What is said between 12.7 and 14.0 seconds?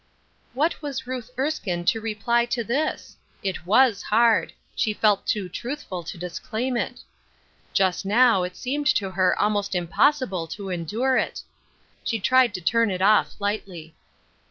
it off lightly.